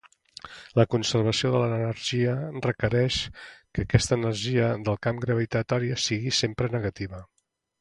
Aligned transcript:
La 0.79 0.85
conservació 0.93 1.51
de 1.55 1.59
l'energia 1.63 2.33
requereix 2.67 3.19
que 3.41 3.85
aquesta 3.85 4.19
energia 4.21 4.71
del 4.89 4.99
camp 5.09 5.23
gravitatori 5.27 5.93
sigui 6.07 6.35
sempre 6.43 6.73
negativa. 6.79 7.23